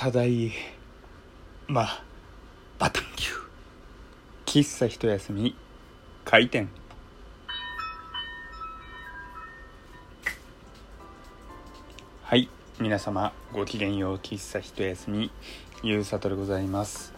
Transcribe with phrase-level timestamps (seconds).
[0.00, 0.50] ただい
[1.68, 1.86] ま
[2.78, 3.38] バタンキュー。
[4.46, 5.54] 喫茶一休み。
[6.24, 6.70] 開店。
[12.22, 12.48] はい。
[12.80, 15.30] 皆様ごきげんよう喫茶一休み。
[15.82, 17.12] ゆうさとでございます。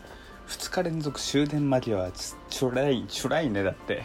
[0.49, 4.03] 2日連続終電間際はちちょらいちょらいねだって。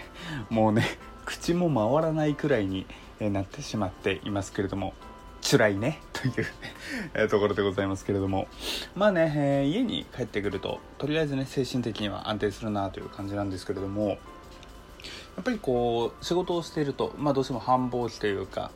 [0.52, 0.84] もうね
[1.25, 2.86] 口も回らないくらいに
[3.20, 4.94] なってしまっていますけれども。
[5.50, 8.47] 辛いねというところでございますけれども。
[8.96, 14.18] まあね、えー家に帰ってくるととりあえずね精神的には安定するなという感じなんですけれども。
[15.37, 18.71] やっぱりこう仕事をしていると、まあ、どうしても繁忙期というか、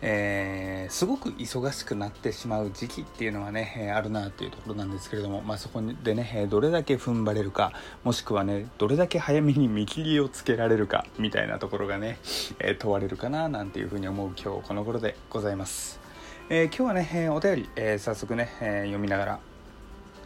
[0.00, 7.72] えーすごく忙しくなってしまう時期っていうのはね、えあるなっていうところなんですけれども、まあ、そこでね、どれだけ踏ん張れるか
[8.02, 12.18] もしくはねどれだけ早めに見切りをつけられるかみたいなところがね、
[12.58, 15.99] え問われるかななんていうふうに思う今日この頃でございます、
[16.52, 19.40] えー今日はね、えお便り、え早速ね、え読みながら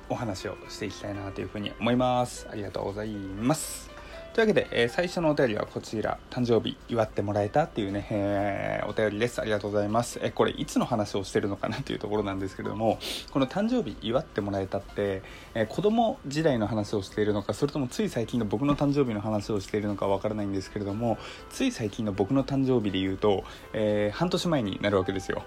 [0.08, 2.48] お話をしていきたいなというふうに思います。
[2.50, 3.90] ありがとうございます。
[4.32, 6.18] というわけで、え最初のお便りはこちら。
[6.30, 9.38] 誕生日祝ってもらえたっていうね、えーお便りです。
[9.42, 12.98] ありがとうございます、えこれいつの話をしてるのかなというところなんですけれども
[13.30, 15.20] この誕生日祝ってもらえたって、
[15.54, 21.18] えー子供時代の話をしているのかそれともつい最近の僕の誕生日の話をしているのかわからないんですけれども
[21.50, 25.44] つい最近の僕の誕生日で言うと、えー半年前になるわけですよ。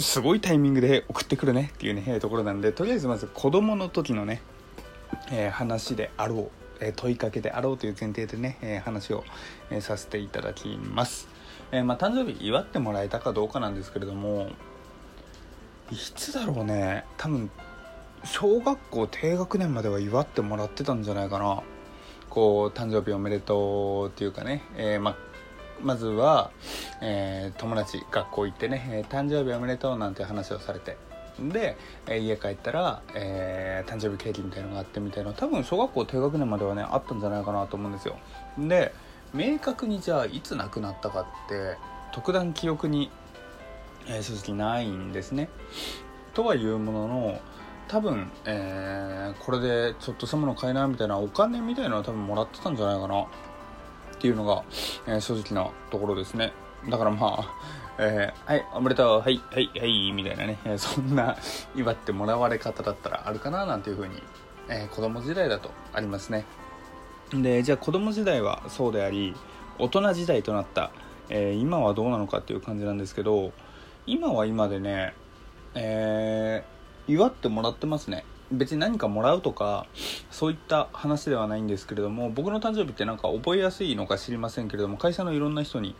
[0.00, 4.42] すごいタイミングで送ってくるねっていうねところなんでとりあえずまず子供の時のね、
[5.30, 9.24] えー話であろう、え問いかけであろうという前提でね、え話を、
[9.70, 11.28] えさせていただきます、
[11.72, 14.48] えまあ、誕生日祝ってもらえたかどうかなんですけれども
[15.92, 17.04] いつだろうね。
[17.16, 17.50] 多分
[18.22, 21.62] 小学校低学年までは祝ってもらってたんじゃないかな。
[22.28, 25.16] こう誕生日おめでとうっていうかね、えーま
[25.82, 26.50] まずは、
[27.00, 30.96] えー友達学校行ってね、え誕生日おめでとうなんて話をされて。
[31.38, 31.76] で、
[32.08, 38.16] え家帰ったら、え誕生日ケーキみたいのがあってみたいな多分小学校低学年まではねあったんじゃないかなと思うんですよ。
[38.58, 38.92] で
[39.32, 41.76] 明確にじゃあいつ亡くなったかって
[42.12, 43.10] 特段記憶に、
[44.08, 45.48] え正直ないんですね。
[46.34, 47.40] とはいうものの
[47.88, 53.26] 多分、えーこれでちょっとしたもの買えないみたいなお金みたいなのは多分もらってたんじゃないかな。
[54.20, 54.64] っていうのが、
[55.06, 56.52] えー正直なところですね。
[56.90, 57.54] だからまあ、
[57.98, 61.38] えーはいおめでとうはいはいはいみたいなね、えーそんな
[61.74, 64.22] 祝ってもらわれ方だったらあるかななんていうふうに、
[64.68, 66.44] えー子供時代だとありますね。
[67.32, 69.34] でじゃあ子供時代はそうであり
[69.78, 70.90] 大人時代となった、
[71.30, 73.52] えー今はどうなのかっていう感じなんですけど
[74.06, 75.14] 今は今でね、
[75.74, 76.62] え
[77.08, 78.26] 祝ってもらってますね。
[78.52, 79.86] 別に何かもらうとか
[80.30, 85.94] そういった話ではないんですけれども僕の誕生日ってなんか覚えやすいのか知りませんけれども会社のいろんな人に、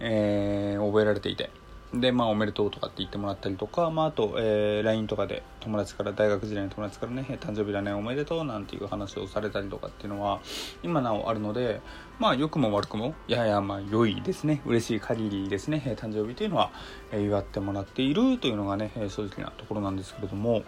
[0.00, 1.50] えー覚えられていて
[1.94, 10.40] でまあおめでとうとかって言ってもらったりとか、まあ、あと、えー LINE とかで友達から大学時代の友達からね誕生日だねおめでとうなんていう話をされたりとかっていうのは
[10.82, 11.80] 今なおあるので
[12.18, 16.70] まあ良くも悪くもややまあ良いですね嬉しい限りですね誕生日というのは、
[17.12, 20.62] え祝ってもらっているというのがね正直なところなんですけれども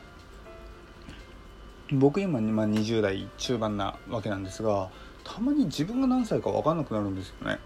[1.93, 4.91] 僕今、ま、20代中盤なわけなんですが
[5.23, 7.59] たまに自分が何歳か分かんなくなるんですよね。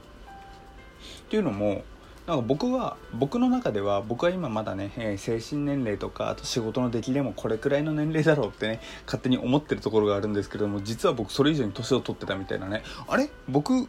[1.27, 1.85] っていうのも
[2.27, 12.83] なんか僕は僕の中では僕は今まだね、えー精神年齢とかあと仕事の出来でもこれくらいの年齢だろうってね勝手に思ってるところがあるんですけれども実は僕それ以上に年を取ってたみたいなね。
[13.07, 13.31] あれ？
[13.49, 13.89] 僕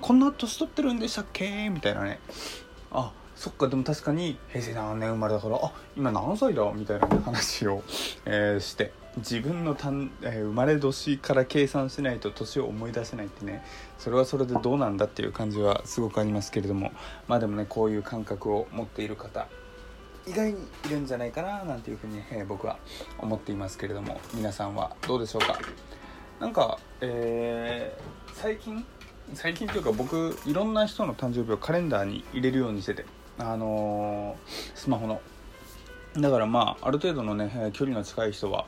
[0.00, 1.68] こんな年取ってるんでしたっけ？
[1.68, 2.20] みたいなね。
[2.90, 7.82] あそっかでも確かに平成何年生まれだからあ今何歳だみたいな、話を、
[8.24, 13.64] えーして自分のたん、えー生まれ年から計算しないと年を思い出せないってね
[13.98, 16.92] それはそれでどうなんだっていう感じはすごくありますけれども
[17.26, 19.48] まあでもねこういう感覚を持っている方
[20.24, 22.76] 意外にいるんじゃないかななんていうふうに、えー僕は
[23.18, 25.58] 思っていますけれども皆さんはどうでしょうか？
[26.38, 28.86] なんか、えー最近
[29.34, 33.04] 最近というか僕いろんな人の誕生日をカレンダーに入れるようにしてて
[33.42, 34.36] あの
[34.74, 35.20] スマホの。
[36.14, 38.66] だからまあある程度のね距離の近い人は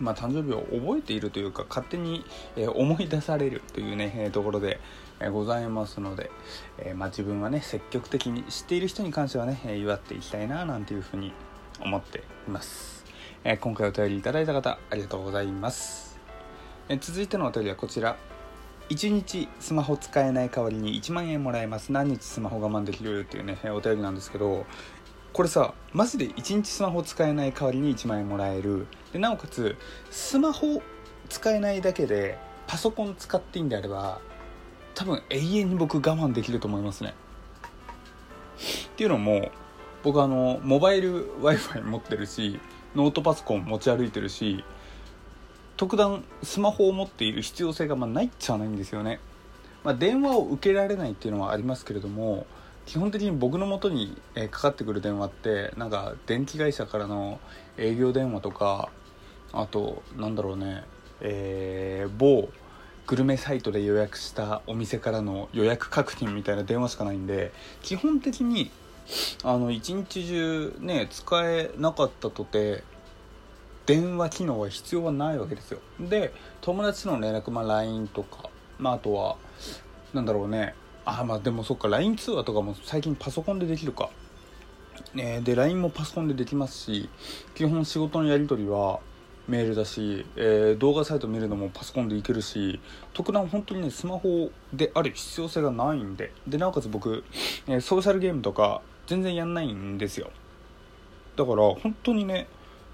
[0.00, 2.24] まあ、誕生日を覚えているというか勝手に、
[2.56, 4.80] え思い出されるというね、えところで、
[5.20, 6.30] えございますので、
[6.78, 11.32] えまあ、自分はね積極的に知っている人に関してはね、え祝っていきたいななんていうふうに
[11.80, 13.04] 思っています、
[13.44, 16.18] え今回お便りいただいた方ありがとうございます、
[16.88, 18.16] え続いてのお便りはこちら。
[18.90, 21.92] 1日スマホ使えない代わりに1万円もらえます。
[21.92, 24.66] 何日スマホ我慢できるっていうねお便りなんですけど
[25.32, 28.88] これさマジで1日スマホ使えない代わりに1万円もらえる。
[29.12, 29.76] でなおかつ
[30.10, 30.82] スマホ
[31.28, 34.20] 使えないだけでパソコン使っていいんであれば
[34.96, 37.14] 多分永遠に僕我慢できると思いますね。
[38.92, 39.52] っていうのも
[40.02, 42.58] 僕あのモバイル w i f i 持ってるし
[42.96, 44.64] ノートパソコン持ち歩いてるし
[45.80, 49.18] 特段スマホを持っている必要性がまないっちゃないんですよね、
[49.82, 52.46] まあ、電話を受けられないっていうのはありますけれども
[52.84, 57.40] 基本的に僕の元にかかってくる電話ってなんか電気会社からの
[57.78, 58.90] 営業電話とか
[59.54, 60.84] あとなんだろうね
[61.22, 62.50] えー、某
[63.06, 68.70] グルメサイトで予約したお店からの予約確認みたいな電話しかないんで基本的に
[69.44, 72.84] あの一日中ね使えなかったとて
[73.86, 75.80] 電話機能は必要はないわけですよ。
[76.00, 79.36] で友達の連絡、まあ、LINE とか、まあ、あとは
[80.12, 80.74] なんだろうね。
[81.04, 84.10] あまあでもそっか LINE 通話とかも最近パソコンでできるか、
[85.14, 87.08] ね、で LINE もパソコンでできますし
[87.54, 89.00] 基本仕事のやり取りは
[89.48, 92.80] メールだし、えー、動画サイト見るのもパソコンでいけるし
[93.14, 96.32] 特段本当にねスマホである必要性がないんで。
[96.46, 97.24] でなおかつ僕、
[97.66, 100.30] えー、ソーシャルゲームとか全然やんないんですよ。
[101.36, 102.46] だから本当にね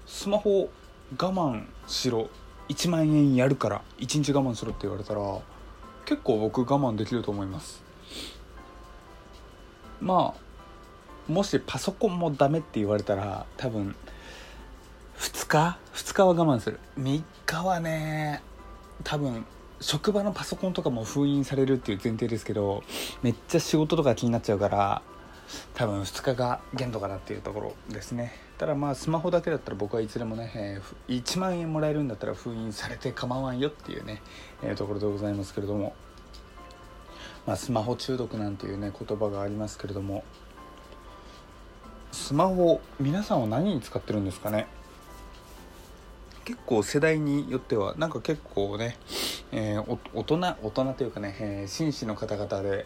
[0.07, 0.69] スマホ
[1.11, 2.29] 我慢しろ
[2.69, 5.21] 1万円やるから1日我慢しろって言われたら
[6.05, 7.83] 結構僕我慢できると思います。
[10.01, 13.95] まあもしパソコンもダメって言われたら多分
[15.17, 16.79] 2日？2日は我慢する。
[16.97, 18.41] 3日はね
[19.03, 19.45] 多分
[19.81, 22.83] 職場のパソコンとかも封印されるっていう前提ですけど
[23.21, 25.01] めっちゃ仕事とか気になっちゃうから
[25.73, 28.33] 多分2日が限度かなっていうところですね。
[28.57, 34.21] ただまあスマホだけだったら僕はいつでもね、えー、1万円もらえるんだったら封印されて構わんよっていうね、
[34.63, 35.95] えー、ところでございますけれども。
[37.45, 40.23] まあ、スマホ中毒なんていうね言葉がありますけれども。
[42.11, 44.67] スマホ皆さんは何に使ってるんですかね？
[46.43, 48.97] 結構世代によってはなんか結構ね、
[49.51, 52.85] えー、大人大人というかね、えー、紳士の方々で、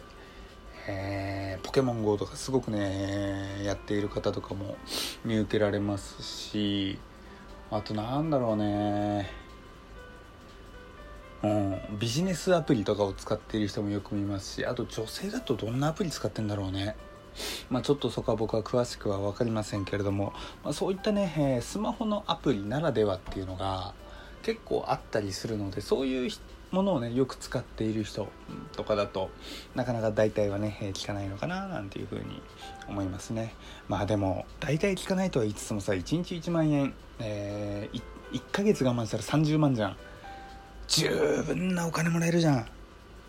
[0.88, 4.76] えー、ポケモン GO とかすごくねやっている方とかも
[5.24, 6.98] 見受けられますし
[7.70, 9.30] あとなんだろうね。
[11.42, 16.94] うん、ビジネスアプリとかを使っている人もよく見ますしあと女性だとどんなアプリ使ってんだろうね。
[17.70, 20.32] まあ、ちょっとそこは僕は詳しくは分かりませんけれども、
[20.62, 23.94] まあ、そういったね、え、スマホのアプリならではっていうのが
[24.42, 26.30] 結構あったりするのでそういう
[26.72, 28.28] ものをねよく使っている人
[28.72, 29.30] とかだと
[29.74, 32.42] なかなか大体はね、えー、聞かないのかななんていうふうに
[32.88, 33.54] 思いますね。
[33.88, 37.96] まあでも大体聞かないとは言いつつもさ1日1万円、えー、
[38.32, 39.96] 1, 1ヶ月我慢したら30万じゃん。
[40.88, 41.08] 十
[41.46, 42.66] 分なお金もらえるじゃん。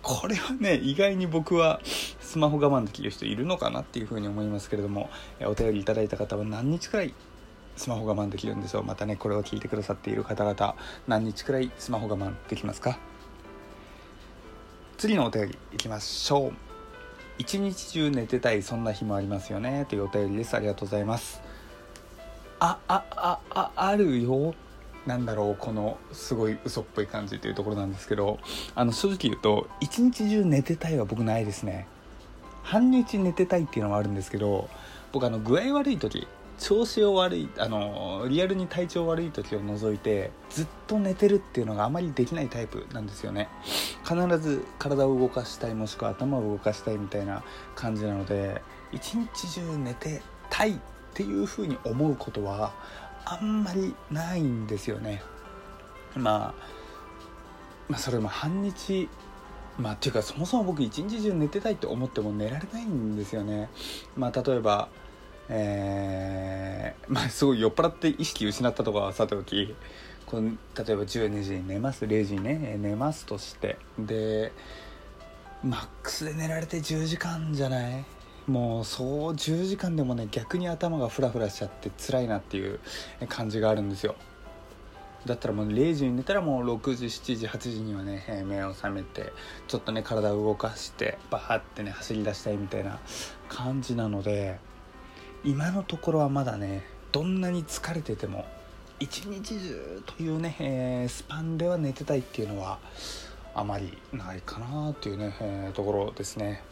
[0.02, 1.80] これはね意外に僕は
[2.20, 5.10] スマホ我慢できる人いるのかなっていうふうに思いますけれども
[5.46, 7.14] お便りいただいた方は何日くらい
[7.78, 8.84] スマホ我慢できるんでしょう。
[8.84, 10.76] またねこれを聞いてくださっている方々
[11.08, 13.00] 何日くらいスマホ我慢できますか？
[14.98, 16.54] 次のお便りいきましょう。
[17.38, 19.86] 一日中寝てたいそんな日もありますよね。
[19.90, 20.56] というお便りです。
[20.56, 21.42] ありがとうございます。
[22.60, 24.54] あああああるよ。
[25.06, 25.56] なんだろう。
[25.58, 28.40] このすごい嘘っぽい感じというところなんですけど。
[28.76, 31.88] あの正直言うと一日中寝てたいは僕ないですね。
[32.64, 34.70] 半日寝てたいっていうのはあるんですけど
[35.12, 36.28] 僕あの具合悪い時
[36.60, 43.50] 調子を悪いあのリアルに体調悪い時を除いてずっと寝てるっていうのがあまりできないタイプなんですよね
[44.04, 47.44] 必ず体を動かしたいもしくは頭を動かしたいみたいな
[47.76, 48.62] 感じなので
[48.92, 50.76] 一日中寝てたいっ
[51.14, 52.74] ていうふうに思うことは
[53.26, 55.22] あんまりないんですよね。
[56.16, 56.54] まあ、
[57.88, 59.10] まあそれも半日
[59.78, 63.70] まあっていうかそもそも僕一日中寝てたいって思っても寝られないんですよね。
[64.16, 64.90] まあ例えば
[65.50, 69.76] えー、まあすごい酔っ払って意識失ったとかはさておき
[70.26, 73.78] この例えば12時に寝ます0時にね寝ますとして。
[74.00, 74.52] で
[75.64, 78.04] マックスで寝られて10時間じゃない？
[78.48, 82.80] もうそう10時間でもね逆に頭がフラフラしちゃって辛いなっていう
[83.30, 84.16] 感じがあるんですよ。
[85.26, 89.32] だったらもう0時に寝たらもう6時7時8時にはね目を覚めて
[89.70, 93.00] ちょっとね体を動かしてバーってね走り出したいみたいな
[93.48, 94.60] 感じなので。
[95.46, 98.46] 今のところはまだねどんなに疲れてても
[99.00, 102.80] 一日中というね、えー、スパンでは寝てたいっていうのは
[103.54, 106.64] あまりないかなっていうね、えー、ところですね。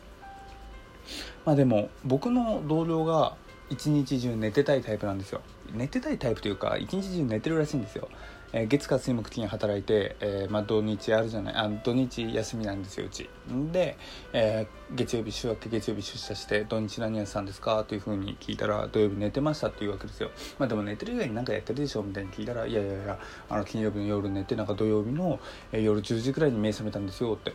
[1.46, 3.36] まあでも僕の同僚が
[3.70, 5.42] 一日中寝てたいタイプなんですよ
[5.74, 8.10] 寝てたいタイプというか一日中寝てるらしいんですよ、
[8.54, 13.30] えー、月火水木金働いて、えー、まあ、土日あるじゃないあ土日休みなんですようち。
[13.72, 13.98] で、
[14.34, 17.84] えー、月曜日週明け月曜日出社して土日何やってたんですか？
[17.88, 20.32] というふうに聞いたら土曜日寝てましたっていうわけですよ。
[20.60, 25.40] まあでも寝てる以外に何かやってるでしょみたいに聞いたらいやいやいやあの金曜日の夜寝てなんか土曜日の、
[25.72, 27.54] え夜10時くらいに目覚めたんですよって。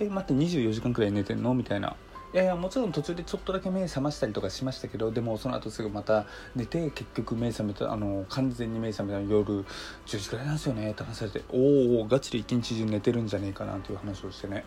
[0.00, 1.52] え待って24時間くらい寝てんの？
[1.54, 1.94] みたいな。
[2.32, 9.64] いやいやもちろん途中でちょっとだけ目覚ましたりとかしましたけどでもその後すぐまた寝て結局目覚めたあの完全に目覚めたの夜
[10.06, 11.42] 10時くらいなんですよねって話されて。
[11.50, 14.64] おおガチで一日中寝てるんじゃねえかなという話をしてね。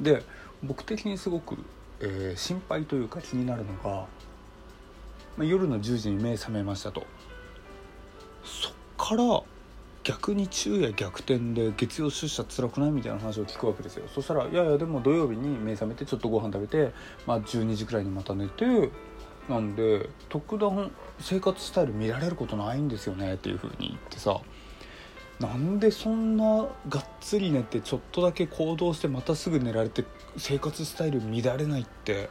[0.00, 0.22] で
[0.62, 1.58] 僕的にすごく、
[2.00, 4.06] えー、心配というか気になるのが、
[5.36, 7.04] まあ、夜の10時に目覚めましたと。
[8.42, 9.42] そっから
[10.04, 14.08] 逆に昼夜逆転で月曜出社辛くないみたいな話を聞くわけですよ。
[14.12, 16.92] そしたら「いやいやでも土曜日に目覚めてちょっとご飯食べて、
[17.26, 18.90] まあ、12時くらいにまた寝て
[19.48, 20.90] なんで特段
[21.20, 24.40] 生活スタイル見られることないんですよね」っていうふうに言ってさ
[25.38, 30.04] なんでそんながっつり寝てちょっとだけ行動してまたすぐ寝られて
[30.36, 32.30] 生活スタイル乱れないって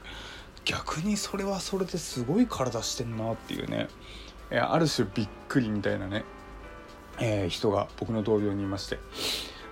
[0.66, 3.88] 逆にそれはそれですごい体してんなっていうね。
[4.52, 6.26] ある種びっくりみたいなね。
[7.22, 9.00] えー、人が僕の同僚にいまして。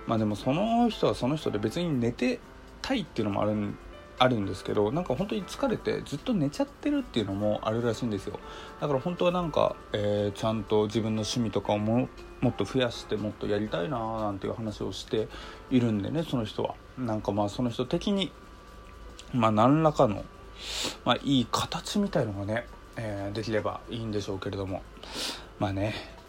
[0.06, 2.40] まあでもその人はその人で別に寝て
[2.80, 3.78] たいっていうのもあるん
[4.18, 8.38] あるんですけどなんか本当に疲れてずっと寝ちゃってるっていうのもあるらしいんですよ。
[8.78, 12.08] だから本当はなんか、えー、ちゃんと自分の趣味とかをも
[12.42, 15.28] もっと増やしてもっとやりたいなーなんていう話をして
[15.70, 16.74] いるんでねその人は。
[16.98, 18.30] なんかまあその人的に
[19.32, 20.24] まあ何らかの、
[21.06, 22.66] まあ、いい形みたいのがね、
[22.96, 24.82] えー、できればいいんでしょうけれども。
[25.58, 26.19] まあね。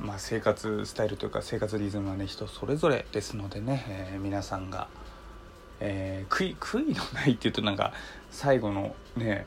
[0.00, 4.88] まあ、生活スタイルというか生活リズムはね人それぞれですのでね、えー、皆さんが、
[5.80, 7.92] えー、悔いのないっていうとなんか
[8.30, 9.46] 最後のね、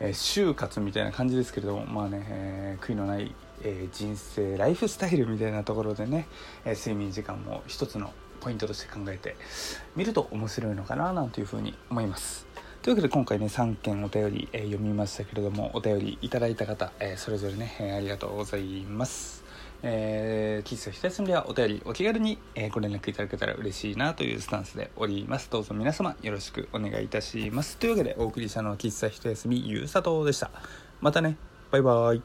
[0.00, 6.28] えー、就活みたいな感じですけれどもまあね、えー、悔いのない、え、人生ライフスタイルみたいなところでね、
[6.64, 9.36] え、睡眠時間も一つのポイントとして考えて
[9.96, 12.46] みると面白いのかななんていうふうに思います。
[12.82, 19.47] というわけで今回ね3件お便り、えー、読みましたけれどもお便りいただいた方、え、それぞれね、え、ありがとうございます。
[19.82, 25.50] え、喫茶ひたすではお便りお気軽に、え、ご連絡いただけたら嬉しいなというスタンスでおります。
[25.50, 27.76] どうぞ皆様よろしくお願いいたします。
[27.76, 30.50] というわけでお送りしたのは喫茶ひとやすみゆうさとでした。
[31.00, 31.36] またね。
[31.70, 32.22] バイバイ。